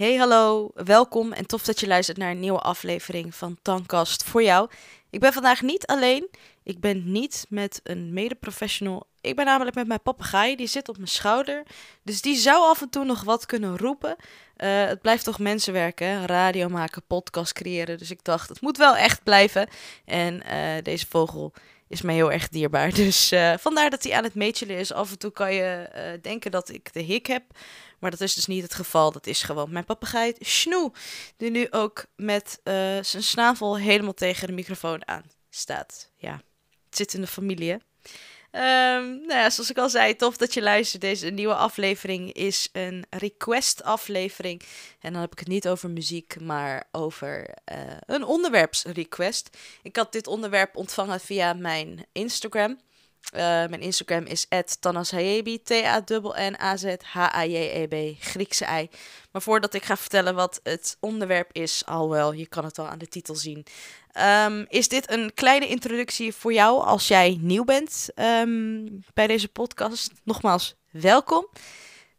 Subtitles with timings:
[0.00, 4.42] Hey hallo, welkom en tof dat je luistert naar een nieuwe aflevering van Tankast voor
[4.42, 4.70] jou.
[5.10, 6.28] Ik ben vandaag niet alleen,
[6.62, 9.06] ik ben niet met een mede-professional.
[9.20, 11.62] Ik ben namelijk met mijn papegaai, die zit op mijn schouder.
[12.02, 14.16] Dus die zou af en toe nog wat kunnen roepen.
[14.56, 16.26] Uh, het blijft toch mensenwerk, hè?
[16.26, 17.98] radio maken, podcast creëren.
[17.98, 19.68] Dus ik dacht, het moet wel echt blijven.
[20.04, 21.52] En uh, deze vogel
[21.90, 22.94] is mij heel erg dierbaar.
[23.04, 24.92] Dus uh, vandaar dat hij aan het meetjelen is.
[24.92, 27.42] Af en toe kan je denken dat ik de hik heb.
[28.00, 29.12] Maar dat is dus niet het geval.
[29.12, 30.92] Dat is gewoon mijn papegaai Snoe.
[31.36, 36.10] Die nu ook met uh, zijn snavel helemaal tegen de microfoon aan staat.
[36.16, 36.32] Ja,
[36.84, 37.78] het zit in de familie.
[38.52, 38.60] Um,
[39.20, 41.02] nou ja, zoals ik al zei, tof dat je luistert.
[41.02, 44.62] Deze nieuwe aflevering is een request aflevering.
[45.00, 49.56] En dan heb ik het niet over muziek, maar over uh, een onderwerpsrequest.
[49.82, 52.78] Ik had dit onderwerp ontvangen via mijn Instagram.
[53.34, 54.46] Uh, mijn Instagram is
[54.80, 58.88] @tanashayebi, T-A-N-N-A-Z-H-A-J-E-B, Griekse ei.
[59.32, 62.88] Maar voordat ik ga vertellen wat het onderwerp is, al wel, je kan het al
[62.88, 63.66] aan de titel zien.
[64.46, 69.48] Um, is dit een kleine introductie voor jou als jij nieuw bent um, bij deze
[69.48, 70.12] podcast?
[70.24, 71.48] Nogmaals, welkom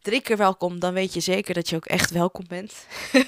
[0.02, 2.86] drie keer welkom, dan weet je zeker dat je ook echt welkom bent.
[3.12, 3.22] uh,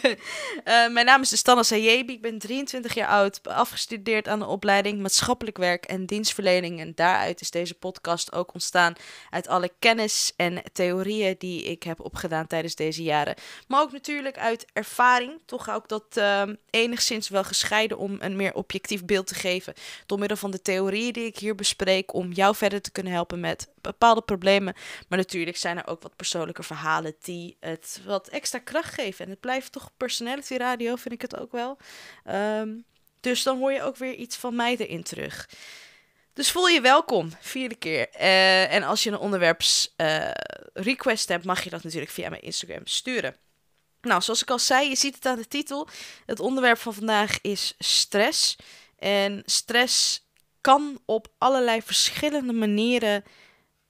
[0.95, 5.01] mijn naam is de Stanna Sayebi, ik ben 23 jaar oud, afgestudeerd aan de opleiding
[5.01, 6.81] maatschappelijk werk en dienstverlening.
[6.81, 8.95] En daaruit is deze podcast ook ontstaan
[9.31, 13.35] uit alle kennis en theorieën die ik heb opgedaan tijdens deze jaren.
[13.69, 18.55] Maar ook natuurlijk uit ervaring, toch ook dat uh, enigszins wel gescheiden om een meer
[18.55, 19.75] objectief beeld te geven.
[20.07, 23.41] Door middel van de theorieën die ik hier bespreek, om jou verder te kunnen helpen
[23.41, 24.75] met bepaalde problemen.
[25.09, 29.25] Maar natuurlijk zijn er ook wat persoonlijke verhalen die het wat extra kracht geven.
[29.25, 31.79] En het blijft toch personality radio, vind ik het ook wel.
[32.31, 32.85] Um,
[33.21, 35.49] dus dan hoor je ook weer iets van mij erin terug.
[36.33, 38.09] Dus voel je welkom, vierde keer.
[38.15, 40.31] Uh, en als je een onderwerps uh,
[40.73, 43.37] request hebt, mag je dat natuurlijk via mijn Instagram sturen.
[44.01, 45.89] Nou, zoals ik al zei, je ziet het aan de titel.
[46.27, 48.57] Het onderwerp van vandaag is stress.
[48.99, 50.27] En stress
[50.61, 53.25] kan op allerlei verschillende manieren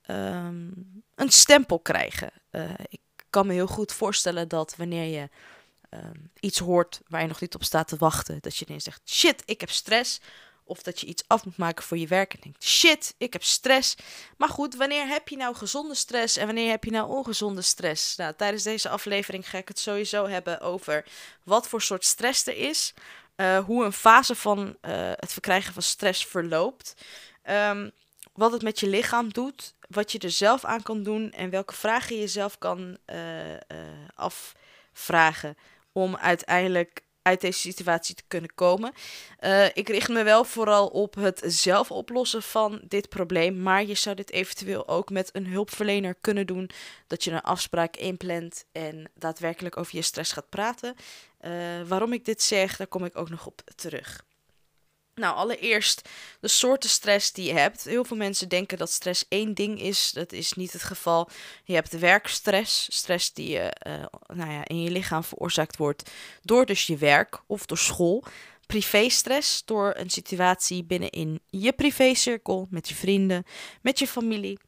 [0.06, 2.30] um, een stempel krijgen.
[2.50, 3.00] Uh, ik
[3.30, 5.28] kan me heel goed voorstellen dat wanneer je
[5.90, 9.00] um, iets hoort waar je nog niet op staat te wachten, dat je ineens zegt:
[9.04, 10.20] shit, ik heb stress.
[10.66, 13.42] Of dat je iets af moet maken voor je werk en denkt: shit, ik heb
[13.42, 13.96] stress.
[14.36, 18.16] Maar goed, wanneer heb je nou gezonde stress en wanneer heb je nou ongezonde stress?
[18.16, 21.04] Nou, tijdens deze aflevering ga ik het sowieso hebben over
[21.42, 22.94] wat voor soort stress er is.
[23.36, 26.94] Uh, hoe een fase van uh, het verkrijgen van stress verloopt.
[27.50, 27.92] Um,
[28.32, 31.74] wat het met je lichaam doet, wat je er zelf aan kan doen en welke
[31.74, 33.58] vragen je zelf kan uh, uh,
[34.14, 35.56] afvragen
[35.92, 38.92] om uiteindelijk uit deze situatie te kunnen komen.
[39.40, 43.94] Uh, ik richt me wel vooral op het zelf oplossen van dit probleem, maar je
[43.94, 46.70] zou dit eventueel ook met een hulpverlener kunnen doen,
[47.06, 50.94] dat je een afspraak inplant en daadwerkelijk over je stress gaat praten.
[51.86, 54.24] waarom ik dit zeg, daar kom ik ook nog op terug.
[55.14, 56.08] Nou, allereerst
[56.40, 57.84] de soorten stress die je hebt.
[57.84, 60.10] Heel veel mensen denken dat stress één ding is.
[60.10, 61.28] Dat is niet het geval.
[61.64, 64.04] Je hebt werkstress, stress die je, uh,
[64.36, 66.10] nou ja, in je lichaam veroorzaakt wordt
[66.42, 68.24] door dus je werk of door school.
[68.66, 73.44] Privéstress door een situatie binnenin je privécirkel, met je vrienden,
[73.80, 74.58] met je familie.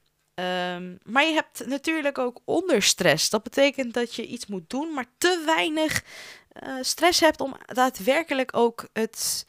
[0.40, 3.30] Um, maar je hebt natuurlijk ook onderstress.
[3.30, 6.02] Dat betekent dat je iets moet doen, maar te weinig
[6.62, 9.46] uh, stress hebt om daadwerkelijk ook het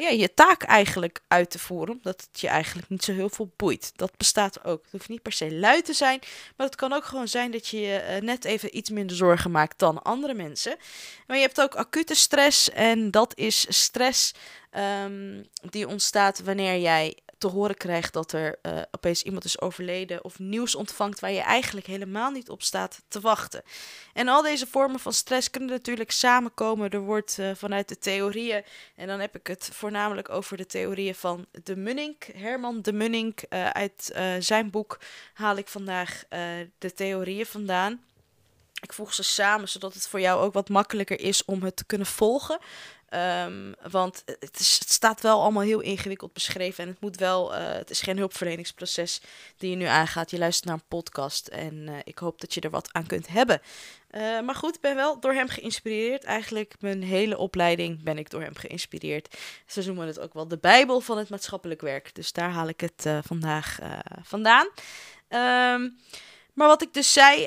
[0.00, 1.94] ja, je taak eigenlijk uit te voeren.
[1.94, 3.92] Omdat het je eigenlijk niet zo heel veel boeit.
[3.96, 4.82] Dat bestaat ook.
[4.82, 6.18] Het hoeft niet per se lui te zijn.
[6.56, 9.50] Maar het kan ook gewoon zijn dat je je uh, net even iets minder zorgen
[9.50, 10.76] maakt dan andere mensen.
[11.26, 12.70] Maar je hebt ook acute stress.
[12.70, 14.34] En dat is stress
[15.04, 20.24] um, die ontstaat wanneer jij te horen krijgt dat er uh, opeens iemand is overleden
[20.24, 23.62] of nieuws ontvangt waar je eigenlijk helemaal niet op staat te wachten.
[24.12, 26.90] En al deze vormen van stress kunnen natuurlijk samenkomen.
[26.90, 28.64] Er wordt uh, vanuit de theorieën,
[28.96, 33.44] en dan heb ik het voornamelijk over de theorieën van de Munnik, Herman de Munnik.
[33.50, 34.98] Uh, uit zijn boek
[35.34, 36.24] haal ik vandaag
[36.78, 38.00] de theorieën vandaan.
[38.80, 41.84] Ik voeg ze samen zodat het voor jou ook wat makkelijker is om het te
[41.84, 42.58] kunnen volgen.
[43.14, 44.58] Um, want het,
[44.88, 46.84] staat wel allemaal heel ingewikkeld beschreven.
[46.84, 47.54] En het moet wel.
[47.54, 49.20] Uh, het is geen hulpverleningsproces
[49.56, 50.30] die je nu aangaat.
[50.30, 51.46] Je luistert naar een podcast.
[51.46, 53.60] En uh, ik hoop dat je er wat aan kunt hebben.
[54.10, 56.24] Uh, maar goed, ik ben wel door hem geïnspireerd.
[56.24, 59.36] Eigenlijk mijn hele opleiding ben ik door hem geïnspireerd.
[59.66, 62.14] Ze noemen het ook wel de Bijbel van het maatschappelijk werk.
[62.14, 63.78] Dus daar haal ik het vandaag
[64.22, 64.66] vandaan.
[65.28, 65.98] Um,
[66.54, 67.42] maar wat ik dus zei,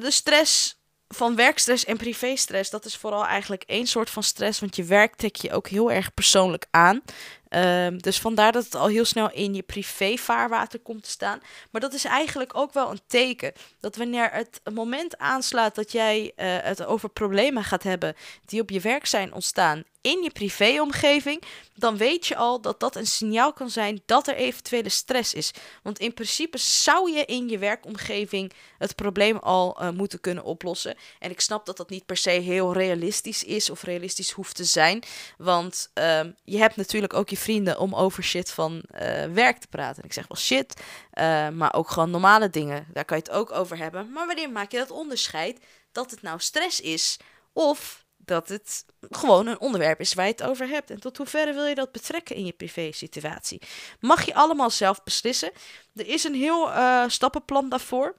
[0.00, 0.77] de stress
[1.08, 4.60] van werkstress en privéstress, dat is vooral eigenlijk één soort van stress.
[4.60, 7.02] Want je werk trek je ook heel erg persoonlijk aan.
[7.48, 11.40] Ehm, dus vandaar dat het al heel snel in je privé-vaarwater komt te staan.
[11.70, 16.22] Maar dat is eigenlijk ook wel een teken dat wanneer het moment aanslaat dat jij
[16.22, 18.14] uh, het over problemen gaat hebben
[18.44, 21.42] die op je werk zijn ontstaan in je privéomgeving,
[21.74, 25.50] dan weet je al dat dat een signaal kan zijn dat er eventuele stress is.
[25.82, 30.96] Want in principe zou je in je werkomgeving het probleem al uh, moeten kunnen oplossen.
[31.18, 34.64] En ik snap dat dat niet per se heel realistisch is of realistisch hoeft te
[34.64, 35.02] zijn.
[35.38, 39.68] Want uh, je hebt natuurlijk ook je vrienden om over shit van uh, werk te
[39.68, 40.02] praten.
[40.02, 40.82] En ik zeg wel shit,
[41.14, 42.86] uh, maar ook gewoon normale dingen.
[42.92, 44.12] Daar kan je het ook over hebben.
[44.12, 45.60] Maar wanneer maak je dat onderscheid
[45.92, 47.16] dat het nou stress is
[47.52, 50.90] of dat het gewoon een onderwerp is waar je het over hebt.
[50.90, 53.62] En tot hoeverre wil je dat betrekken in je privé situatie?
[54.00, 55.52] Mag je allemaal zelf beslissen.
[55.94, 58.16] Er is een heel uh, stappenplan daarvoor.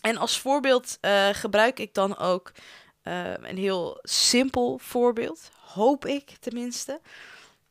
[0.00, 0.98] En als voorbeeld
[1.32, 2.52] gebruik ik dan ook
[3.42, 5.50] een heel simpel voorbeeld.
[5.60, 7.00] Hoop ik tenminste.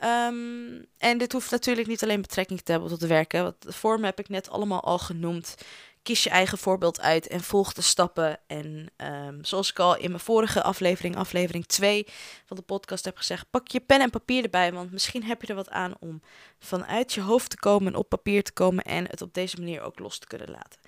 [0.03, 3.43] Um, en dit hoeft natuurlijk niet alleen betrekking te hebben tot het werken.
[3.43, 5.55] Want de vorm heb ik net allemaal al genoemd
[6.07, 8.39] kies je eigen voorbeeld uit en volg de stappen.
[8.47, 12.07] En um, zoals ik al in mijn vorige aflevering, aflevering 2
[12.45, 15.47] van de podcast heb gezegd, pak je pen en papier erbij, want misschien heb je
[15.47, 16.21] er wat aan om
[16.59, 19.99] vanuit je hoofd te komen, op papier te komen en het op deze manier ook
[19.99, 20.79] los te kunnen laten.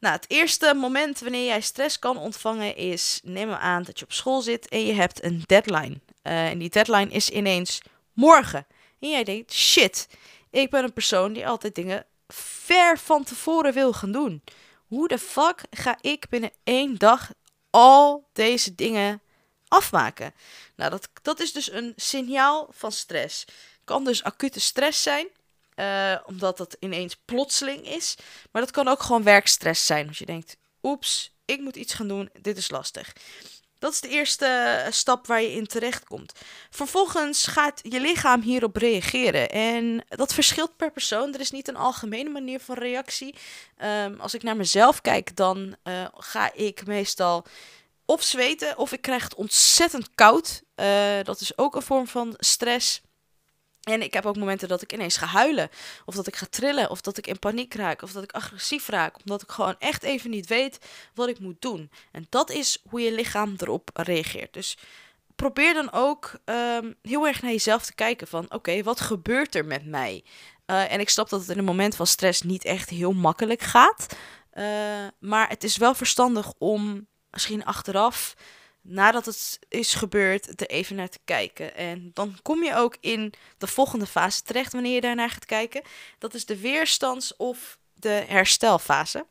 [0.00, 4.12] Nou, het eerste moment wanneer jij stress kan ontvangen is, neem aan dat je op
[4.12, 6.00] school zit en je hebt een deadline.
[6.22, 7.80] Uh, en die deadline is ineens
[8.20, 8.66] morgen.
[8.98, 10.08] En jij denkt, shit,
[10.50, 14.42] ik ben een persoon die altijd dingen ver van tevoren wil gaan doen.
[14.86, 17.30] Hoe de fuck ga ik binnen één dag
[17.70, 19.22] al deze dingen
[19.68, 20.34] afmaken?
[20.76, 23.44] Nou, dat, dat is dus een signaal van stress.
[23.84, 25.26] Kan dus acute stress zijn,
[25.76, 28.16] uh, omdat het ineens plotseling is.
[28.50, 30.08] Maar dat kan ook gewoon werkstress zijn.
[30.08, 33.12] Als je denkt, oeps, ik moet iets gaan doen, dit is lastig.
[33.80, 36.32] Dat is de eerste eh, stap waar je in terecht komt.
[36.70, 39.48] Vervolgens gaat je lichaam hierop reageren.
[39.48, 41.34] En dat verschilt per persoon.
[41.34, 43.34] Er is niet een algemene manier van reactie.
[43.84, 47.46] Um, als ik naar mezelf kijk, dan uh, ga ik meestal
[48.04, 50.62] of zweten of ik krijg het ontzettend koud.
[50.76, 50.86] Uh,
[51.22, 53.00] dat is ook een vorm van stress.
[53.80, 55.70] En ik heb ook momenten dat ik ineens ga huilen.
[56.04, 56.90] Of dat ik ga trillen.
[56.90, 58.02] Of dat ik in paniek raak.
[58.02, 59.16] Of dat ik agressief raak.
[59.20, 60.78] Omdat ik gewoon echt even niet weet
[61.14, 61.90] wat ik moet doen.
[62.12, 64.52] En dat is hoe je lichaam erop reageert.
[64.52, 64.78] Dus
[65.36, 68.26] probeer dan ook um, heel erg naar jezelf te kijken.
[68.26, 70.24] Van oké, wat gebeurt er met mij?
[70.66, 73.62] Uh, en ik snap dat het in een moment van stress niet echt heel makkelijk
[73.62, 74.06] gaat.
[74.54, 74.64] Uh,
[75.18, 78.34] maar het is wel verstandig om misschien achteraf
[78.82, 81.76] nadat het is gebeurd, er even naar te kijken.
[81.76, 85.82] En dan kom je ook in de volgende fase terecht wanneer je daarnaar gaat kijken.
[86.18, 89.26] Dat is de weerstands- of de herstelfase.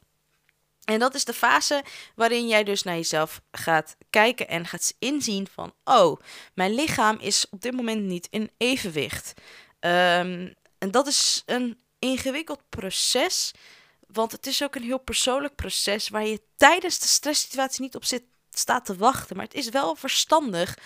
[0.84, 1.84] En dat is de fase
[2.16, 6.20] waarin jij dus naar jezelf gaat kijken en gaat inzien van, oh,
[6.54, 9.34] mijn lichaam is op dit moment niet in evenwicht.
[9.80, 13.54] Um, en dat is een ingewikkeld proces,
[14.08, 18.06] want het is ook een heel persoonlijk proces waar je tijdens de stresssituatie niet op
[18.06, 18.24] zit
[18.60, 19.36] staat te wachten.
[19.36, 20.78] Maar het is wel verstandig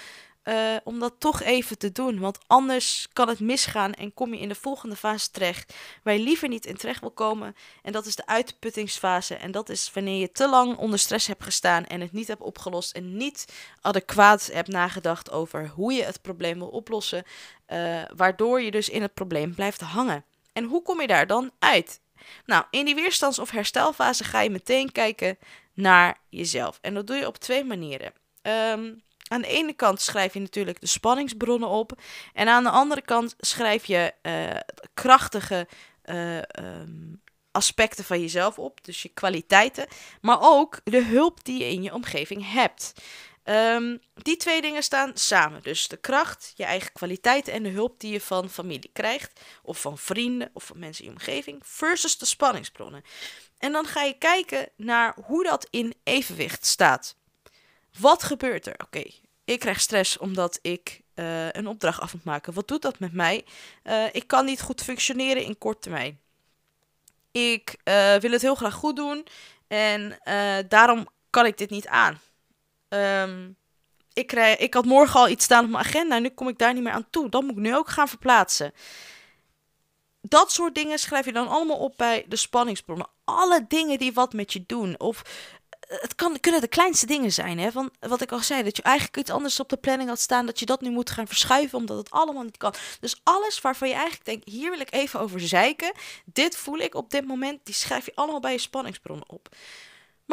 [0.43, 2.19] uh, om dat toch even te doen.
[2.19, 5.73] Want anders kan het misgaan en kom je in de volgende fase terecht.
[6.03, 7.55] Waar je liever niet in terecht wil komen.
[7.81, 9.35] En dat is de uitputtingsfase.
[9.35, 12.41] En dat is wanneer je te lang onder stress hebt gestaan en het niet hebt
[12.41, 12.91] opgelost.
[12.91, 13.45] En niet
[13.81, 17.23] adequaat hebt nagedacht over hoe je het probleem wil oplossen.
[17.67, 20.25] Uh, waardoor je dus in het probleem blijft hangen.
[20.53, 22.01] En hoe kom je daar dan uit?
[22.45, 25.37] Nou, in die weerstands- of herstelfase ga je meteen kijken
[25.73, 26.77] naar jezelf.
[26.81, 28.13] En dat doe je op twee manieren.
[28.41, 32.01] Um, aan de ene kant schrijf je natuurlijk de spanningsbronnen op.
[32.33, 34.59] En aan de andere kant schrijf je uh,
[34.93, 35.67] krachtige
[36.05, 38.83] uh, um, aspecten van jezelf op.
[38.83, 39.87] Dus je kwaliteiten.
[40.21, 42.93] Maar ook de hulp die je in je omgeving hebt.
[43.45, 45.61] Um, die twee dingen staan samen.
[45.61, 49.39] Dus de kracht, je eigen kwaliteiten en de hulp die je van familie krijgt.
[49.63, 51.61] Of van vrienden of van mensen in je omgeving.
[51.65, 53.03] Versus de spanningsbronnen.
[53.57, 57.15] En dan ga je kijken naar hoe dat in evenwicht staat.
[57.99, 58.75] Wat gebeurt er?
[58.77, 59.03] Oké,
[59.45, 62.53] ik krijg stress omdat ik uh, een opdracht af moet maken.
[62.53, 63.45] Wat doet dat met mij?
[63.83, 66.19] Uh, ik kan niet goed functioneren in kort termijn.
[67.31, 69.27] Ik uh, wil het heel graag goed doen
[69.67, 70.19] en
[70.67, 72.21] daarom kan ik dit niet aan.
[72.93, 73.57] Um,
[74.13, 76.57] ik, krijg, ik had morgen al iets staan op mijn agenda en nu kom ik
[76.57, 77.29] daar niet meer aan toe.
[77.29, 78.73] Dan moet ik nu ook gaan verplaatsen
[80.27, 83.07] dat soort dingen schrijf je dan allemaal op bij de spanningsbronnen.
[83.23, 84.99] Alle dingen die wat met je doen.
[84.99, 85.21] Of
[85.79, 87.59] eh, het kan, kunnen de kleinste dingen zijn.
[87.59, 87.71] Hè?
[87.71, 90.45] Van wat ik al zei, dat je eigenlijk iets anders op de planning had staan.
[90.45, 92.73] Dat je dat nu moet gaan verschuiven, omdat het allemaal niet kan.
[92.99, 95.91] Dus alles waarvan je eigenlijk denkt, hier wil ik even over zeiken.
[96.25, 97.59] Dit voel ik op dit moment.
[97.63, 99.49] Die schrijf je allemaal bij je spanningsbronnen op.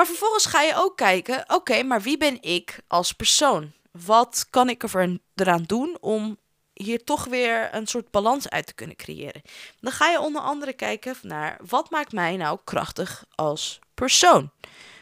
[0.00, 3.72] Maar vervolgens ga je ook kijken, oké, maar wie ben ik als persoon?
[4.04, 6.38] Wat kan ik er eraan doen om
[6.72, 9.42] hier toch weer een soort balans uit te kunnen creëren.
[9.80, 14.50] Dan ga je onder andere kijken naar wat maakt mij nou krachtig als persoon.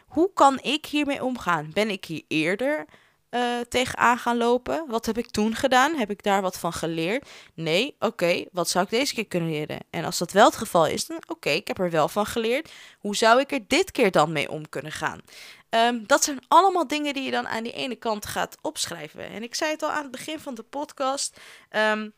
[0.06, 1.70] Hoe kan ik hiermee omgaan?
[1.72, 2.84] Ben ik hier eerder
[3.30, 4.84] uh, tegenaan gaan lopen?
[4.88, 5.94] Wat heb ik toen gedaan?
[5.94, 7.28] Heb ik daar wat van geleerd?
[7.54, 9.78] Nee, oké, wat zou ik deze keer kunnen leren?
[9.90, 12.72] En als dat wel het geval is, dan oké, ik heb er wel van geleerd.
[12.98, 15.20] Hoe zou ik er dit keer dan mee om kunnen gaan?
[15.70, 19.28] Um, dat zijn allemaal dingen die je dan aan die ene kant gaat opschrijven.
[19.28, 21.40] En ik zei het al aan het begin van de podcast.
[21.70, 22.12] Um,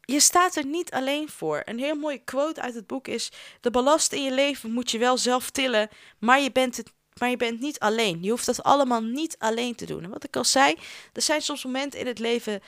[0.00, 1.62] je staat er niet alleen voor.
[1.64, 4.98] Een heel mooie quote uit het boek is: De ballast in je leven moet je
[4.98, 5.88] wel zelf tillen,
[6.18, 8.22] maar je bent het maar je bent niet alleen.
[8.22, 10.04] Je hoeft dat allemaal niet alleen te doen.
[10.04, 10.74] En wat ik al zei,
[11.12, 12.60] er zijn soms momenten in het leven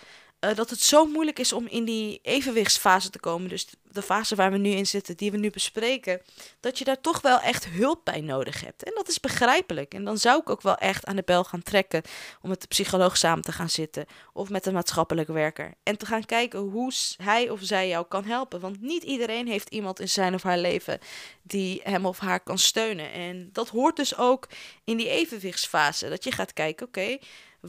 [0.46, 3.48] uh, dat het zo moeilijk is om in die evenwichtsfase te komen.
[3.48, 6.20] Dus de fase waar we nu in zitten, die we nu bespreken.
[6.60, 8.82] Dat je daar toch wel echt hulp bij nodig hebt.
[8.82, 9.94] En dat is begrijpelijk.
[9.94, 12.02] En dan zou ik ook wel echt aan de bel gaan trekken
[12.42, 14.06] om met de psycholoog samen te gaan zitten.
[14.32, 15.74] Of met een maatschappelijk werker.
[15.82, 18.60] En te gaan kijken hoe hij of zij jou kan helpen.
[18.60, 20.98] Want niet iedereen heeft iemand in zijn of haar leven
[21.42, 23.12] die hem of haar kan steunen.
[23.12, 24.48] En dat hoort dus ook
[24.84, 26.08] in die evenwichtsfase.
[26.08, 27.18] Dat je gaat kijken, oké.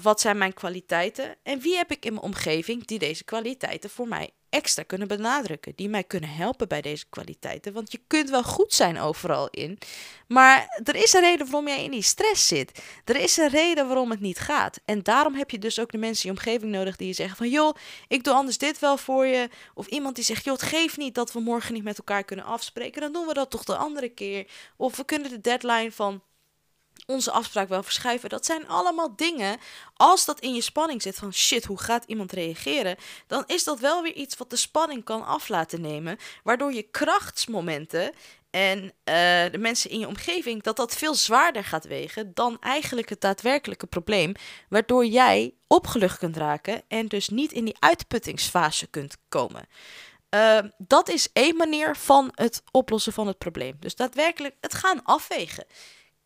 [0.01, 4.07] Wat zijn mijn kwaliteiten en wie heb ik in mijn omgeving die deze kwaliteiten voor
[4.07, 7.73] mij extra kunnen benadrukken, die mij kunnen helpen bij deze kwaliteiten.
[7.73, 9.77] Want je kunt wel goed zijn overal in,
[10.27, 12.83] maar er is een reden waarom jij in die stress zit.
[13.05, 14.79] Er is een reden waarom het niet gaat.
[14.85, 17.37] En daarom heb je dus ook de mensen in je omgeving nodig die je zeggen
[17.37, 17.75] van joh,
[18.07, 19.49] ik doe anders dit wel voor je.
[19.73, 22.45] Of iemand die zegt joh, het geeft niet dat we morgen niet met elkaar kunnen
[22.45, 24.47] afspreken, dan doen we dat toch de andere keer.
[24.77, 26.21] Of we kunnen de deadline van
[27.07, 28.29] onze afspraak wel verschuiven.
[28.29, 29.57] Dat zijn allemaal dingen.
[29.93, 32.95] Als dat in je spanning zit van shit, hoe gaat iemand reageren?
[33.27, 36.17] Dan is dat wel weer iets wat de spanning kan af laten nemen.
[36.43, 38.11] Waardoor je krachtsmomenten
[38.49, 38.91] en uh,
[39.51, 43.87] de mensen in je omgeving, dat dat veel zwaarder gaat wegen dan eigenlijk het daadwerkelijke
[43.87, 44.33] probleem.
[44.69, 49.67] Waardoor jij opgelucht kunt raken en dus niet in die uitputtingsfase kunt komen.
[50.35, 53.75] Uh, dat is één manier van het oplossen van het probleem.
[53.79, 55.65] Dus daadwerkelijk het gaan afwegen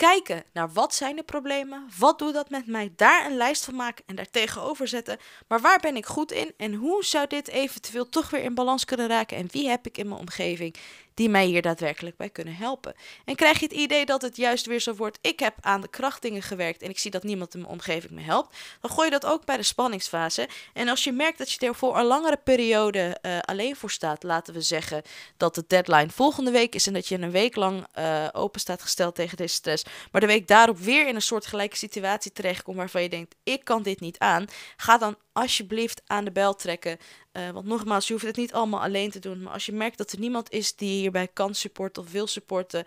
[0.01, 3.75] kijken naar wat zijn de problemen, wat doet dat met mij, daar een lijst van
[3.75, 5.17] maken en daar tegenover zetten.
[5.47, 8.85] Maar waar ben ik goed in en hoe zou dit eventueel toch weer in balans
[8.85, 10.75] kunnen raken en wie heb ik in mijn omgeving
[11.13, 12.93] die mij hier daadwerkelijk bij kunnen helpen.
[13.25, 15.87] En krijg je het idee dat het juist weer zo wordt: ik heb aan de
[15.87, 19.19] krachtdingen gewerkt en ik zie dat niemand in mijn omgeving me helpt, dan gooi je
[19.19, 20.49] dat ook bij de spanningsfase.
[20.73, 24.23] En als je merkt dat je er voor een langere periode uh, alleen voor staat,
[24.23, 25.01] laten we zeggen
[25.37, 28.81] dat de deadline volgende week is en dat je een week lang uh, open staat
[28.81, 32.77] gesteld tegen deze stress, maar de week daarop weer in een soort gelijke situatie terechtkomt
[32.77, 34.45] waarvan je denkt: ik kan dit niet aan,
[34.77, 36.97] ga dan alsjeblieft aan de bel trekken.
[37.33, 39.41] Uh, want nogmaals, je hoeft het niet allemaal alleen te doen.
[39.41, 42.85] Maar als je merkt dat er niemand is die hierbij kan supporten of wil supporten,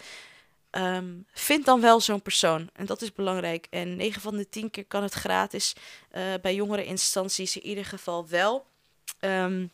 [0.71, 2.71] um, vind dan wel zo'n persoon.
[2.73, 3.67] En dat is belangrijk.
[3.71, 5.75] En 9 van de 10 keer kan het gratis.
[6.13, 8.67] Uh, bij jongere instanties in ieder geval wel.
[9.21, 9.71] Um,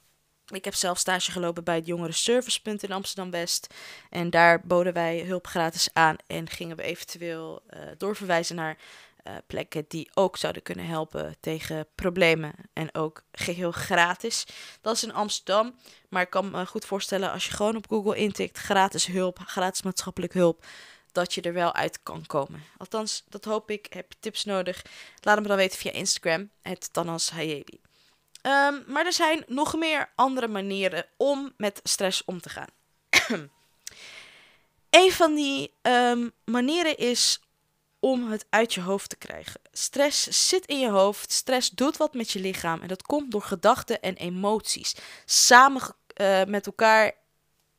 [0.55, 3.75] ik heb zelf stage gelopen bij het Jongere Servicepunt in Amsterdam West.
[4.11, 8.77] En daar boden wij hulp gratis aan en gingen we eventueel uh, doorverwijzen naar
[9.25, 12.55] uh, plekken die ook zouden kunnen helpen tegen problemen.
[12.73, 14.47] En ook geheel gratis.
[14.81, 15.75] Dat is in Amsterdam.
[16.09, 19.83] Maar ik kan me goed voorstellen als je gewoon op Google intikt gratis hulp, gratis
[19.83, 20.65] maatschappelijk hulp.
[21.13, 22.63] Dat je er wel uit kan komen.
[22.77, 23.87] Althans, dat hoop ik.
[23.93, 24.83] Heb je tips nodig?
[25.21, 26.51] Laat me dan weten via Instagram.
[26.63, 27.81] Het Tanas Hayebi.
[28.43, 32.69] Um, maar er zijn nog meer andere manieren om met stress om te gaan.
[34.91, 37.41] een van die um, manieren is
[38.01, 39.61] om het uit je hoofd te krijgen.
[39.73, 43.43] Stress zit in je hoofd, stress doet wat met je lichaam en dat komt door
[43.43, 44.95] gedachten en emoties.
[45.25, 45.83] Samen
[46.21, 47.13] uh, met elkaar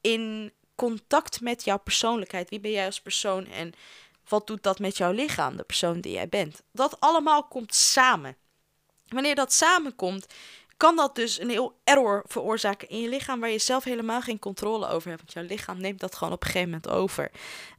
[0.02, 2.50] in contact met jouw persoonlijkheid.
[2.50, 3.74] Wie ben jij als persoon en
[4.28, 6.62] wat doet dat met jouw lichaam, de persoon die jij bent?
[6.72, 8.36] Dat allemaal komt samen.
[9.08, 10.28] Wanneer dat samenkomt,
[10.82, 14.40] kan dat dus een heel error veroorzaken in je lichaam waar je zelf helemaal geen
[14.40, 15.22] controle over hebt.
[15.22, 17.32] Want jouw lichaam neemt dat gewoon op een gegeven moment over.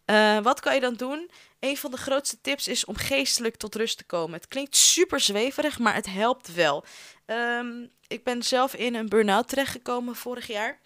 [0.06, 1.30] Uh, wat kan je dan doen?
[1.60, 4.34] Een van de grootste tips is om geestelijk tot rust te komen.
[4.34, 6.84] Het klinkt super zweverig, maar het helpt wel.
[7.26, 10.78] Um, ik ben zelf in een burn-out terechtgekomen vorig jaar.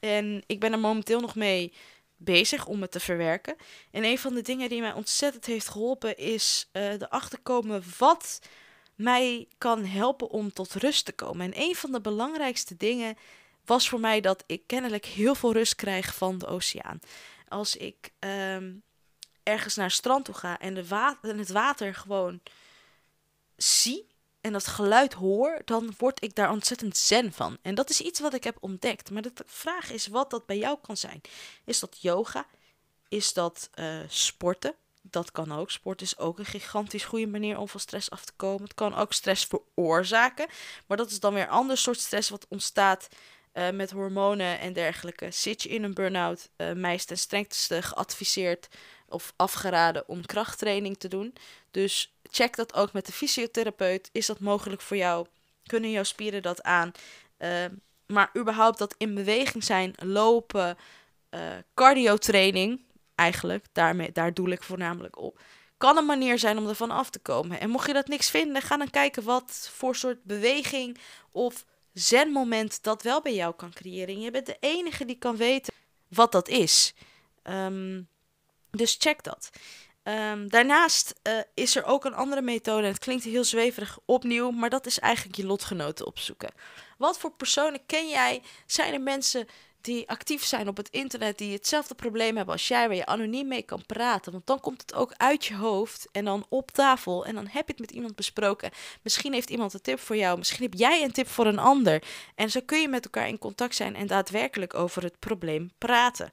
[0.00, 1.72] En ik ben er momenteel nog mee
[2.16, 3.56] bezig om het te verwerken.
[3.90, 8.40] En een van de dingen die mij ontzettend heeft geholpen is uh, erachter komen wat
[8.94, 11.46] mij kan helpen om tot rust te komen.
[11.46, 13.16] En een van de belangrijkste dingen
[13.64, 17.00] was voor mij dat ik kennelijk heel veel rust krijg van de oceaan.
[17.48, 18.82] Als ik um,
[19.42, 22.40] ergens naar het strand toe ga en, de water, en het water gewoon
[23.56, 27.58] zie en dat geluid hoor, dan word ik daar ontzettend zen van.
[27.62, 29.10] En dat is iets wat ik heb ontdekt.
[29.10, 31.20] Maar de vraag is wat dat bij jou kan zijn.
[31.64, 32.46] Is dat yoga?
[33.08, 34.74] Is dat uh, sporten?
[35.02, 35.70] Dat kan ook.
[35.70, 38.62] Sport is ook een gigantisch goede manier om van stress af te komen.
[38.62, 40.46] Het kan ook stress veroorzaken.
[40.86, 43.08] Maar dat is dan weer een ander soort stress wat ontstaat
[43.54, 45.30] uh, met hormonen en dergelijke.
[45.30, 48.68] Zit je in een burn-out, uh, mij is strengste geadviseerd
[49.08, 51.34] of afgeraden om krachttraining te doen.
[51.70, 54.08] Dus check dat ook met de fysiotherapeut.
[54.12, 55.26] Is dat mogelijk voor jou?
[55.66, 56.92] Kunnen jouw spieren dat aan?
[57.38, 57.64] Uh,
[58.06, 60.76] maar überhaupt dat in beweging zijn, lopen,
[61.74, 62.80] cardio training,
[63.22, 65.40] eigenlijk, daarmee, daar doe ik voornamelijk op.
[65.76, 67.60] Kan een manier zijn om ervan af te komen.
[67.60, 70.98] En mocht je dat niks vinden, ga dan kijken wat voor soort beweging
[71.30, 74.20] of zen-moment dat wel bij jou kan creëren.
[74.20, 75.74] je bent de enige die kan weten
[76.08, 76.94] wat dat is.
[77.44, 78.08] Um,
[78.70, 79.50] dus check dat.
[80.04, 82.82] Um, daarnaast uh, is er ook een andere methode.
[82.82, 86.50] En het klinkt heel zweverig opnieuw, maar dat is eigenlijk je lotgenoten opzoeken.
[86.98, 88.42] Wat voor personen ken jij?
[88.66, 89.46] Zijn er mensen
[89.84, 93.48] die actief zijn op het internet, die hetzelfde probleem hebben als jij, waar je anoniem
[93.48, 94.32] mee kan praten.
[94.32, 97.66] Want dan komt het ook uit je hoofd en dan op tafel en dan heb
[97.66, 98.70] je het met iemand besproken.
[99.02, 102.02] Misschien heeft iemand een tip voor jou, misschien heb jij een tip voor een ander.
[102.34, 106.30] En zo kun je met elkaar in contact zijn en daadwerkelijk over het probleem praten.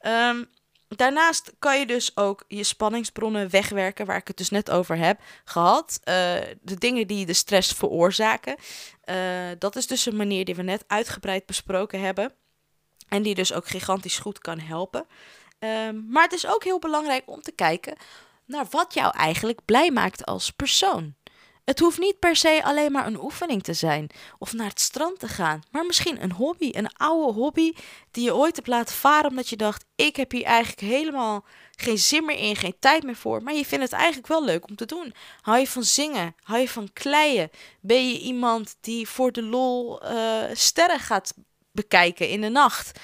[0.00, 0.48] Um,
[0.96, 5.20] Daarnaast kan je dus ook je spanningsbronnen wegwerken, waar ik het dus net over heb
[5.44, 6.00] gehad.
[6.04, 6.14] Uh,
[6.60, 8.56] de dingen die de stress veroorzaken.
[9.04, 9.16] Uh,
[9.58, 12.34] dat is dus een manier die we net uitgebreid besproken hebben.
[13.10, 15.06] En die dus ook gigantisch goed kan helpen.
[15.58, 17.96] Um, maar het is ook heel belangrijk om te kijken
[18.44, 21.14] naar wat jou eigenlijk blij maakt als persoon.
[21.64, 25.18] Het hoeft niet per se alleen maar een oefening te zijn of naar het strand
[25.18, 27.72] te gaan, maar misschien een hobby, een oude hobby
[28.10, 31.44] die je ooit hebt laten varen omdat je dacht: ik heb hier eigenlijk helemaal
[31.76, 34.68] geen zin meer in, geen tijd meer voor, maar je vindt het eigenlijk wel leuk
[34.68, 35.14] om te doen.
[35.40, 36.34] Hou je van zingen?
[36.42, 37.50] Hou je van kleien?
[37.80, 41.34] Ben je iemand die voor de lol uh, sterren gaat
[41.80, 42.98] bekijken in de nacht?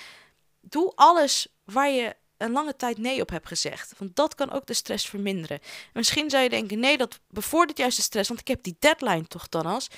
[0.60, 3.92] Doe alles waar je een lange tijd nee op hebt gezegd.
[3.98, 5.60] Want dat kan ook de stress verminderen.
[5.92, 9.26] misschien zou je denken, nee, dat bevordert juist de stress, want ik heb die deadline
[9.26, 9.88] toch dan als.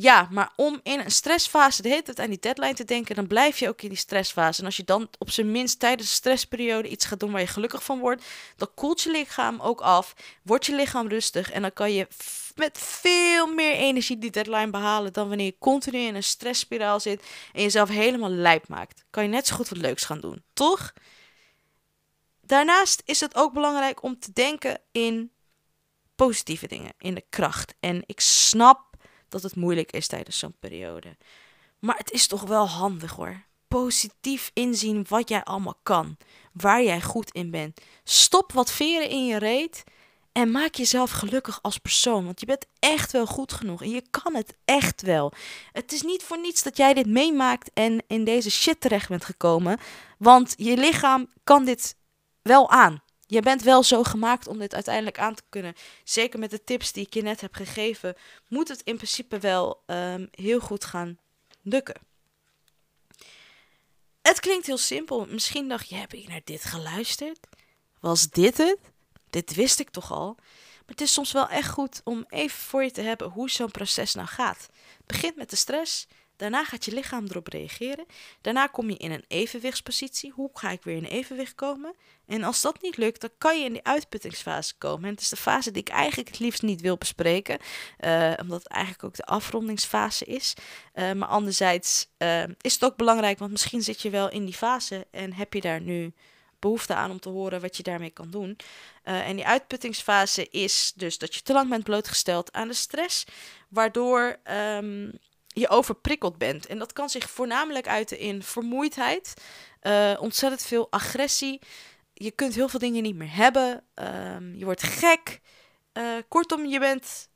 [0.00, 3.26] Ja, maar om in een stressfase de hele tijd aan die deadline te denken, dan
[3.26, 4.60] blijf je ook in die stressfase.
[4.60, 7.46] En als je dan op zijn minst tijdens de stressperiode iets gaat doen waar je
[7.46, 8.24] gelukkig van wordt,
[8.56, 12.06] dan koelt je lichaam ook af, wordt je lichaam rustig en dan kan je
[12.58, 17.22] met veel meer energie die deadline behalen dan wanneer je continu in een stressspiraal zit
[17.52, 19.04] en jezelf helemaal lijp maakt.
[19.10, 20.92] Kan je net zo goed wat leuks gaan doen, toch?
[22.40, 25.32] Daarnaast is het ook belangrijk om te denken in
[26.14, 27.74] positieve dingen, in de kracht.
[27.80, 28.96] En ik snap
[29.28, 31.16] dat het moeilijk is tijdens zo'n periode.
[31.78, 33.42] Maar het is toch wel handig hoor.
[33.68, 36.16] Positief inzien wat jij allemaal kan,
[36.52, 37.80] waar jij goed in bent.
[38.04, 39.84] Stop wat veren in je reet
[40.38, 42.24] en maak jezelf gelukkig als persoon.
[42.24, 45.32] Want je bent echt wel goed genoeg en je kan het echt wel.
[45.72, 49.24] Het is niet voor niets dat jij dit meemaakt en in deze shit terecht bent
[49.24, 49.78] gekomen.
[50.18, 51.96] Want je lichaam kan dit
[52.42, 53.02] wel aan.
[53.26, 55.74] Je bent wel zo gemaakt om dit uiteindelijk aan te kunnen.
[56.04, 58.14] Zeker met de tips die ik je net heb gegeven,
[58.48, 61.18] moet het in principe wel ehm, heel goed gaan
[61.62, 62.00] lukken.
[64.22, 65.26] Het klinkt heel simpel.
[65.28, 67.38] Misschien dacht je, heb ik naar dit geluisterd?
[68.00, 68.78] Was dit het?
[69.30, 70.34] Dit wist ik toch al?
[70.36, 73.70] Maar het is soms wel echt goed om even voor je te hebben hoe zo'n
[73.70, 74.68] proces nou gaat.
[75.06, 76.06] Begint met de stress.
[76.38, 78.06] Daarna gaat je lichaam erop reageren.
[78.40, 80.32] Daarna kom je in een evenwichtspositie.
[80.34, 81.94] Hoe ga ik weer in evenwicht komen?
[82.26, 85.04] En als dat niet lukt, dan kan je in die uitputtingsfase komen.
[85.04, 87.58] En het is de fase die ik eigenlijk het liefst niet wil bespreken,
[88.00, 90.54] uh, omdat het eigenlijk ook de afrondingsfase is.
[90.94, 94.54] Uh, maar anderzijds uh, is het ook belangrijk, want misschien zit je wel in die
[94.54, 96.12] fase en heb je daar nu
[96.58, 98.56] behoefte aan om te horen wat je daarmee kan doen.
[99.02, 103.24] en die uitputtingsfase is dus dat je te lang bent blootgesteld aan de stress,
[103.68, 105.12] waardoor um,
[105.46, 106.66] je overprikkeld bent.
[106.66, 109.34] En dat kan zich voornamelijk uiten in vermoeidheid,
[110.18, 111.60] ontzettend veel agressie
[112.18, 113.84] je kunt heel veel dingen niet meer hebben.
[113.94, 115.40] Um, je wordt gek.
[115.92, 117.28] Uh, kortom, je bent.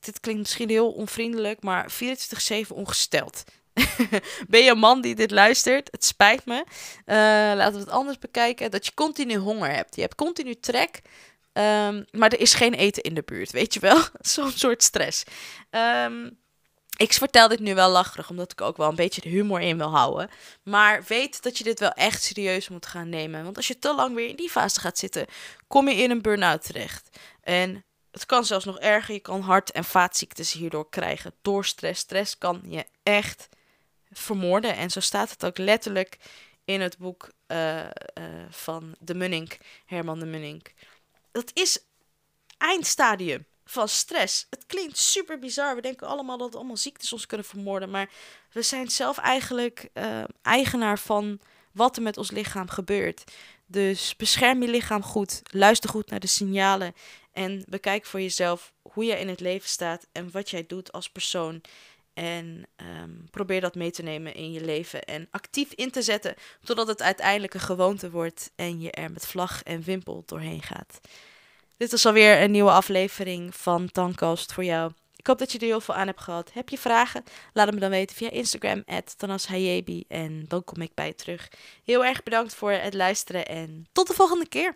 [0.00, 3.44] Dit klinkt misschien heel onvriendelijk, maar 24-7 ongesteld.
[4.48, 5.88] ben je een man die dit luistert?
[5.90, 6.64] Het spijt me.
[7.06, 7.14] Uh,
[7.56, 8.70] laten we het anders bekijken.
[8.70, 9.94] Dat je continu honger hebt.
[9.94, 11.00] Je hebt continu trek.
[11.52, 13.98] Um, maar er is geen eten in de buurt, weet je wel?
[14.20, 15.24] Zo'n soort stress.
[15.70, 16.38] Um,
[16.96, 19.78] ik vertel dit nu wel lacherig, omdat ik ook wel een beetje de humor in
[19.78, 20.30] wil houden.
[20.62, 23.44] Maar weet dat je dit wel echt serieus moet gaan nemen.
[23.44, 25.26] Want als je te lang weer in die fase gaat zitten,
[25.66, 27.18] kom je in een burn-out terecht.
[27.40, 29.14] En het kan zelfs nog erger.
[29.14, 31.34] Je kan hart- en vaatziektes hierdoor krijgen.
[31.42, 32.00] Door stress.
[32.00, 33.48] Stress kan je echt
[34.18, 34.76] vermoorden.
[34.76, 36.16] En zo staat het ook letterlijk
[36.64, 37.86] in het boek uh, uh,
[38.50, 40.74] van de Munnik, Herman de Munnik.
[41.32, 41.78] Dat is
[42.58, 44.46] eindstadium van stress.
[44.50, 45.74] Het klinkt super bizar.
[45.74, 47.90] We denken allemaal dat allemaal ziektes ons kunnen vermoorden.
[47.90, 48.10] Maar
[48.52, 51.40] we zijn zelf eigenlijk uh, eigenaar van
[51.72, 53.24] wat er met ons lichaam gebeurt.
[53.66, 56.94] Dus bescherm je lichaam goed, luister goed naar de signalen
[57.32, 61.10] en bekijk voor jezelf hoe jij in het leven staat en wat jij doet als
[61.10, 61.60] persoon.
[62.14, 66.34] En ehm, probeer dat mee te nemen in je leven en actief in te zetten,
[66.64, 71.00] totdat het uiteindelijk een gewoonte wordt en je er met vlag en wimpel doorheen gaat.
[71.76, 74.92] Dit is alweer een nieuwe aflevering van Tankast voor jou.
[75.24, 76.52] Ik hoop dat je er heel veel aan hebt gehad.
[76.52, 77.24] Heb je vragen?
[77.52, 78.84] Laat het me dan weten via Instagram,
[79.16, 81.48] @tanashayebi en dan kom ik bij je terug.
[81.84, 84.72] Heel erg bedankt voor het luisteren en tot de volgende keer.